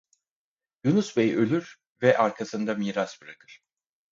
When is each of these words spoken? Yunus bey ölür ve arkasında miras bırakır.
Yunus 0.83 1.15
bey 1.17 1.35
ölür 1.35 1.79
ve 2.01 2.17
arkasında 2.17 2.75
miras 2.75 3.21
bırakır. 3.21 3.59